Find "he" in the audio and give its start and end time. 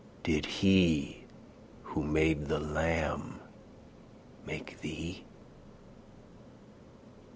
0.47-1.25